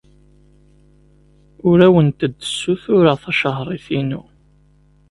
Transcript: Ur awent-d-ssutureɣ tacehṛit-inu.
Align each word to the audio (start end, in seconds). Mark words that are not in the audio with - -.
Ur 1.69 1.77
awent-d-ssutureɣ 1.87 3.17
tacehṛit-inu. 3.23 4.21